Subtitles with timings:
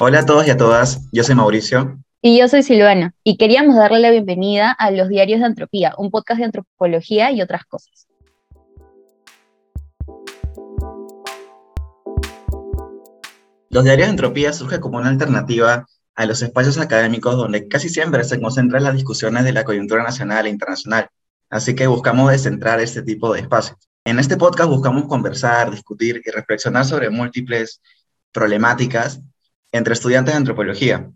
[0.00, 2.00] Hola a todos y a todas, yo soy Mauricio.
[2.20, 6.10] Y yo soy Silvana, y queríamos darle la bienvenida a Los Diarios de Antropía, un
[6.10, 8.08] podcast de antropología y otras cosas.
[13.70, 15.86] Los Diarios de Antropía surge como una alternativa
[16.16, 20.46] a los espacios académicos donde casi siempre se concentran las discusiones de la coyuntura nacional
[20.46, 21.08] e internacional.
[21.50, 23.78] Así que buscamos descentrar este tipo de espacios.
[24.04, 27.80] En este podcast buscamos conversar, discutir y reflexionar sobre múltiples
[28.32, 29.20] problemáticas
[29.74, 31.10] entre estudiantes de antropología.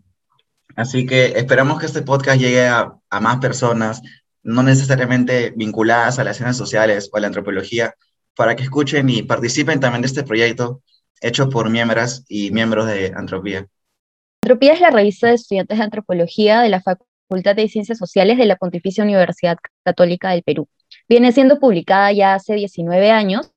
[0.75, 4.01] Así que esperamos que este podcast llegue a, más personas,
[4.43, 7.95] no necesariamente vinculadas a las ciencias sociales o a la antropología,
[8.35, 10.81] para que escuchen y participen también de este proyecto
[11.21, 13.65] hecho por miembros y miembros de Antropía.
[14.43, 18.45] Antropía es la revista de estudiantes de antropología de la Facultad de Ciencias Sociales de
[18.45, 20.67] la Pontificia Universidad Católica del Perú.
[21.07, 23.51] Viene siendo publicada ya hace 19 años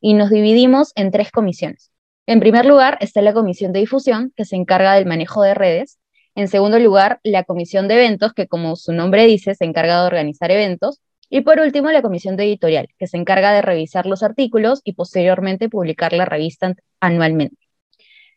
[0.00, 1.92] y nos dividimos en tres comisiones.
[2.28, 5.98] En primer lugar está la comisión de difusión, que se encarga del manejo de redes.
[6.34, 10.08] En segundo lugar, la comisión de eventos, que como su nombre dice, se encarga de
[10.08, 11.00] organizar eventos.
[11.30, 14.92] Y por último, la comisión de editorial, que se encarga de revisar los artículos y
[14.92, 17.56] posteriormente publicar la revista anualmente.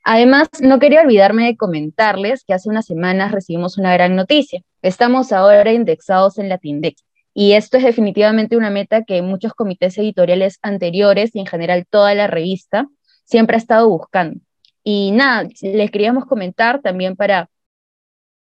[0.06, 4.62] Además, no quería olvidarme de comentarles que hace unas semanas recibimos una gran noticia.
[4.82, 7.04] Estamos ahora indexados en Latindex.
[7.34, 12.16] Y esto es definitivamente una meta que muchos comités editoriales anteriores y en general toda
[12.16, 12.88] la revista
[13.32, 14.42] siempre ha estado buscando.
[14.84, 17.50] Y nada, les queríamos comentar también para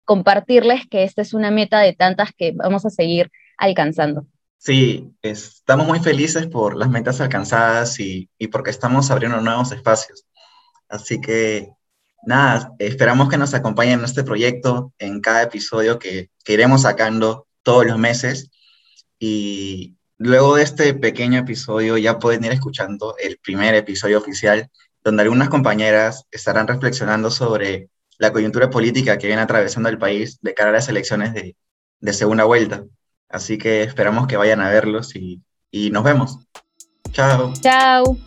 [0.05, 4.27] compartirles que esta es una meta de tantas que vamos a seguir alcanzando.
[4.57, 10.27] Sí, estamos muy felices por las metas alcanzadas y, y porque estamos abriendo nuevos espacios.
[10.89, 11.71] Así que
[12.23, 17.47] nada, esperamos que nos acompañen en este proyecto, en cada episodio que, que iremos sacando
[17.63, 18.51] todos los meses.
[19.19, 24.69] Y luego de este pequeño episodio ya pueden ir escuchando el primer episodio oficial,
[25.03, 27.89] donde algunas compañeras estarán reflexionando sobre
[28.19, 31.57] la coyuntura política que viene atravesando el país de cara a las elecciones de,
[32.13, 32.85] segunda vuelta.
[33.29, 36.39] Así que esperamos que vayan a verlos y, y nos vemos.
[37.13, 37.53] Chao.
[37.61, 38.19] Chao.